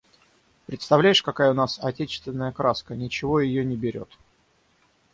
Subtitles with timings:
[0.65, 4.09] Представляешь, какая у нас отечественная краска, ничего ее не берет.